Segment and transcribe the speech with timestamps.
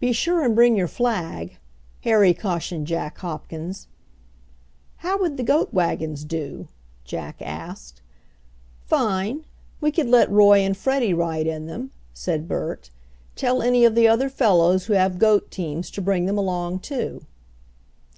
[0.00, 1.58] "Be sure and bring your flag,"
[2.00, 3.86] Harry cautioned Jack Hopkins.
[5.04, 6.68] "How would the goat wagons do?"
[7.04, 8.00] Jack asked.
[8.86, 9.44] "Fine;
[9.82, 12.88] we could let Roy and Freddie ride in them," said Bert.
[13.36, 17.26] "Tell any of the other fellows who have goat teams to bring them along too."